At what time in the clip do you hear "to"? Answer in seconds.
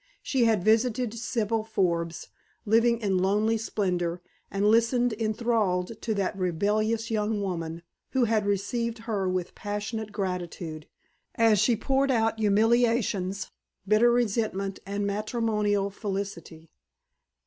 6.01-6.15